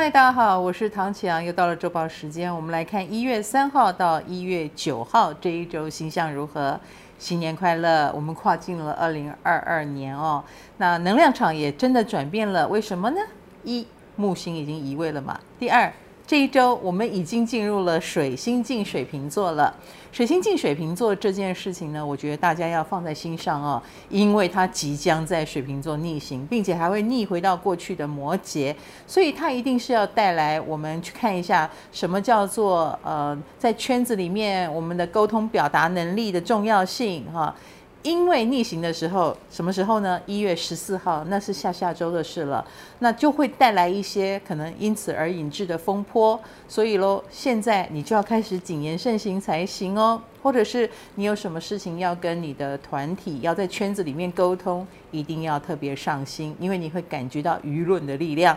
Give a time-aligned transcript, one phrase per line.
[0.00, 6.78] 嗨，大家好，我是唐启阳，又到了周报时间，我们来看一月三号到一月九号这一周星象如何。
[7.18, 8.08] 新年快乐！
[8.14, 10.44] 我们跨进了二零二二年哦，
[10.76, 13.20] 那能量场也真的转变了，为什么呢？
[13.64, 13.84] 一
[14.14, 15.36] 木星已经移位了嘛。
[15.58, 15.92] 第二。
[16.28, 19.74] 这一周我们已经进入了水星进水瓶座了。
[20.12, 28.74] 水星进水瓶座这件事情呢，我觉得大家要放在心上哦，因为它即将在水瓶座逆行，并且还会逆回到过去的摩羯，
[29.06, 37.54] 所以它一定是要带来我们去看一下什么叫做呃，在圈子里面我们的沟通表达能力的重要性哈。
[38.02, 40.20] 因为逆行的时候，什么时候呢？
[40.24, 42.64] 一月十四号，那是下下周的事了，
[43.00, 46.40] 那就会带来一些可能因此而引致的风波。
[46.68, 50.22] 所以喽，现在你就要开始谨言慎行才行哦。
[50.40, 58.56] 或者是你有什么事情要跟你的团体要在圈子里面沟通，一定要特别上心，因为你会感觉到舆论的力量。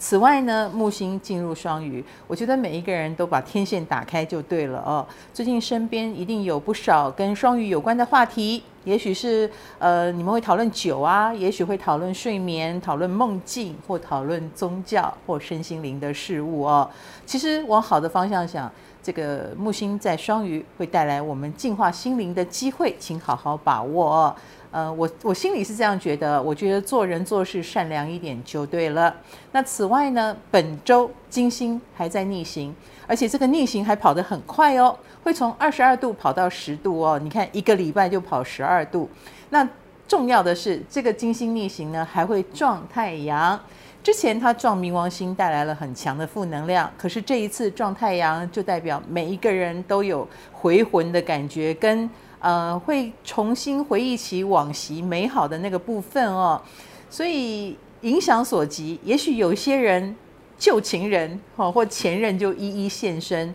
[0.00, 5.06] 此外呢，木星进入双鱼，我觉得每一个人都把天线打开就对了哦。
[5.34, 9.48] 最近身边一定有不少跟双鱼有关的话题，也许是
[9.78, 16.90] 呃你们会讨论酒啊，也许会讨论睡眠、讨论梦境，或讨论宗教或身心灵的事物哦。
[17.26, 24.36] 其实往好的方向想，这个木星在双鱼会带来我们净化心灵的机会，请好好把握哦。
[24.72, 29.12] 呃，我我心里是这样觉得，我觉得做人做事善良一点就对了。
[29.50, 32.72] 那此外呢，本周金星还在逆行，
[33.04, 37.18] 而且这个逆行还跑得很快哦，会从二十二度跑到十度哦。
[37.18, 39.10] 你看一个礼拜就跑十二度。
[39.48, 39.68] 那
[40.06, 43.58] 重要的是，这个金星逆行呢还会撞太阳。
[44.04, 52.08] 之前它撞冥王星带来了很强的负能量，可是这一次撞太阳就代表每一个人都有回魂的感觉跟。
[52.40, 56.60] 呃，会重新回忆起往昔美好的那个部分哦，
[57.08, 60.16] 所以影响所及，也许有些人
[60.58, 63.54] 旧情人哦或前任就一一现身，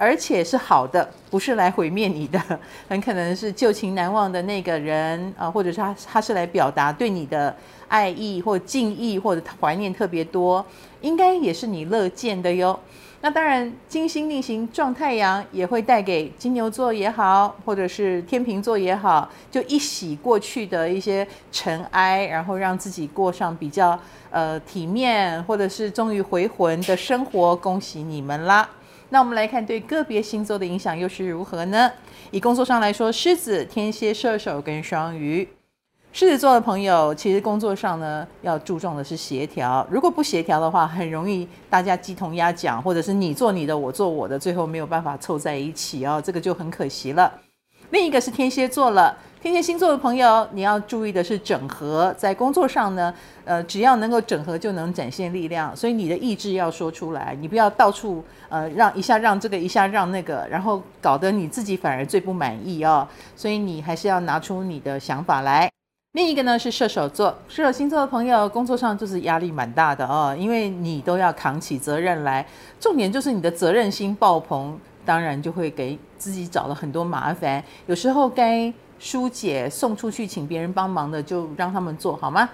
[0.00, 2.40] 而且是好的，不是来毁灭你的，
[2.88, 7.54] 很可能是旧情难忘的那个人啊，或者是他他是来表达对你的
[7.86, 10.64] 爱意或敬意或者怀念特别多，
[11.02, 12.80] 应该也是你乐见的哟。
[13.20, 24.00] 那当然，金星逆行撞太阳也会带给金牛座也好，或者是天秤座也好，就一洗过去的一些尘埃，然后让自己过上比较
[24.30, 27.54] 呃体面，或者是终于回魂的生活。
[27.54, 28.66] 恭喜你们啦！
[29.12, 31.90] 那我们来看对个别星座的影响又是如何呢？
[32.30, 35.46] 以工作上来说，狮子、天蝎、射手跟双鱼。
[36.12, 39.86] 狮子座的朋友，其实工作上呢，要注重的是协调。
[39.90, 47.32] 如果不协调的话，很容易大家鸡同鸭讲，或者是你做你的，我做我的，最后没有办法凑在一起哦，这个就很可惜了。
[47.90, 53.12] 另一个是天蝎座了，天蝎星座的朋友，你要注意的是整合，在工作上呢，
[53.44, 55.76] 呃，只要能够整合，就能展现力量。
[55.76, 63.06] 所以你的意志要说出来，你不要到处呃让一下让这个一下让那个，然后搞得你自己反而最不满意哦。
[63.34, 65.68] 所以你还是要拿出你的想法来。
[66.12, 72.46] 另一个呢是射手座，射手星座的朋友，工作上就是压力蛮大的哦，因为你都要扛起责任来，
[72.80, 74.76] 重点就是你的责任心爆棚，
[75.10, 77.60] 当然就会给自己找了很多麻烦。
[77.86, 82.48] 有时候该疏解、送出去请别人帮忙的，就让他们做好吗？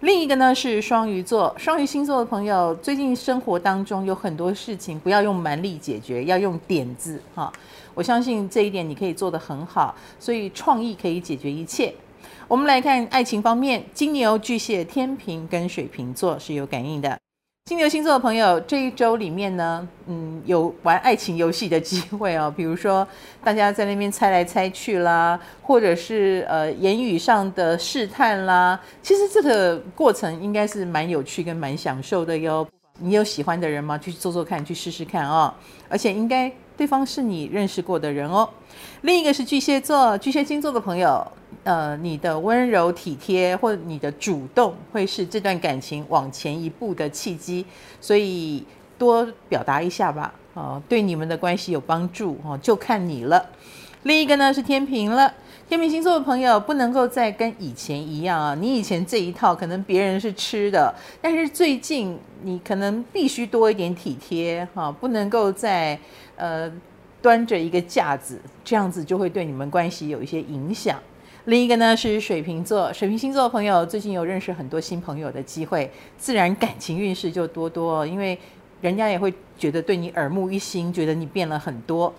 [0.00, 7.50] 另一个呢是双鱼座，双鱼星座的朋友，最近生活当中有很多事情，不要用蛮力解决，要用点子哈。
[7.94, 11.94] 我相信这一点你可以做得很好，所以创意可以解决一切。
[12.46, 17.18] 我们来看爱情方面，金牛、巨蟹、天秤跟水瓶座是有感应的。
[17.72, 22.52] 金牛星座的朋友，这一周里面呢，嗯，有玩爱情游戏的机会哦。
[22.54, 23.08] 比如说，
[23.42, 28.78] 大家在那边猜来猜去啦，或者是呃言语上的试探啦。
[29.02, 32.68] 其实这个过程应该是蛮有趣跟蛮享受的哟。
[32.98, 33.96] 你有喜欢的人吗？
[33.96, 35.54] 去做做看，去试试看哦。
[35.88, 38.46] 而且应该对方是你认识过的人哦。
[39.00, 41.26] 另一个是巨蟹座，巨蟹星座的朋友。
[41.64, 47.64] 呃，你的温柔体贴或你的主动，会是这段感情往前一步的契机，
[48.00, 48.64] 所以
[48.98, 53.44] 多表达一下吧，哦，对你们的关系有帮助哦，就看你了。
[54.04, 55.32] 另一个呢是天平了，
[55.68, 65.96] 天平星座的朋友不能够再跟以前一样啊，你以前这一套可能别人是吃的，但是最近你可能必须多一点体贴哈，不能够再
[66.34, 66.68] 呃
[67.20, 70.98] 端着一个架子，这样子就会对你们关系有一些影响。
[71.46, 78.38] 另一个呢是水瓶座，水瓶星座的朋友最近有认识很多新朋友的机会，自然感情运势就多多，因为
[78.80, 82.14] 人家也会觉得对你耳目一新，觉得你变了很多。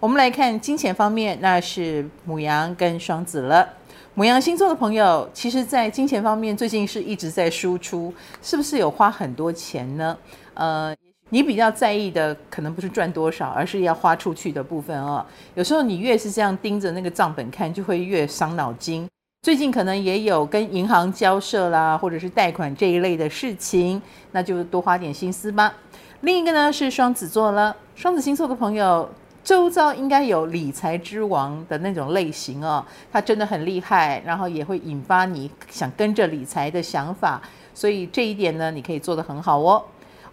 [0.00, 3.68] 我们来看金钱方面，那是母羊跟双子了。
[4.14, 8.12] 母羊星座的朋友，其实在金钱方面最近是一直在输出，
[8.42, 10.16] 是不是有花很多钱呢？
[10.54, 10.94] 呃，
[11.30, 15.24] 你比较在意的可能不是赚多少，而是要花出去的部分哦。
[15.54, 19.08] 有时候你越是这样盯着那个账本看，就会越伤脑筋。
[19.42, 24.00] 最近可能也有跟银行交涉啦，或者是贷款这一类的事情，
[24.32, 25.74] 那就多花点心思吧。
[26.20, 29.06] 另一个呢是双子座了，双子星座的朋友，
[29.42, 32.82] 周遭应该有理财之王的那种类型哦，
[33.12, 37.42] 他真的很厉害，然后也会引发你想跟着理财的想法，
[37.74, 39.84] 所以这一点呢，你可以做得很好哦。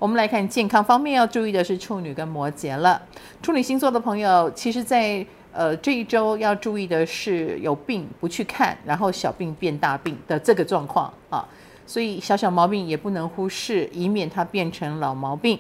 [0.02, 3.00] 我们来看健康方面要注意的是处女跟摩羯了。
[3.44, 11.48] 处女星座的朋友，其实在呃这一周要注意的是有病不去看，然后小病变大病的这个状况啊，
[11.86, 15.60] 所以小小毛病也不能忽视，以免它变成老毛病。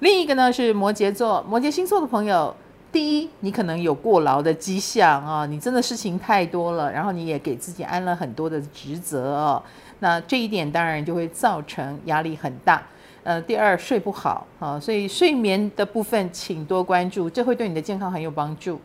[0.00, 2.54] 另一个呢是摩羯座，摩羯星座的朋友。
[2.92, 9.62] 第一，你可能有过劳的迹象啊，你真的事情太多了，然后你也给自己安了很多的职责哦，
[10.00, 12.82] 那这一点当然就会造成压力很大。
[13.22, 18.80] 呃，第二，睡不好啊，所以睡眠的部分请多关注，这会对你的健康很有帮助。